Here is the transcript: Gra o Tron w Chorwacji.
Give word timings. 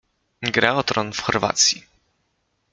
Gra 0.55 0.73
o 0.75 0.83
Tron 0.83 1.11
w 1.13 1.21
Chorwacji. 1.21 1.85